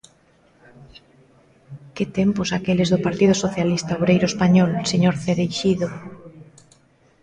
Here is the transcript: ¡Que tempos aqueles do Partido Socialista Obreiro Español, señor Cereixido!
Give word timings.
¡Que 1.95 2.05
tempos 2.17 2.49
aqueles 2.57 2.91
do 2.93 2.99
Partido 3.07 3.33
Socialista 3.43 3.91
Obreiro 3.99 4.25
Español, 4.33 4.71
señor 4.91 5.15
Cereixido! 5.25 5.89